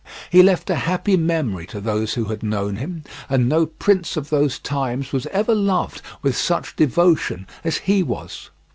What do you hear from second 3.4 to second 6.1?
no prince of those times was ever loved